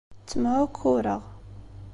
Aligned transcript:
Ttemɛukkureɣ. 0.21 1.21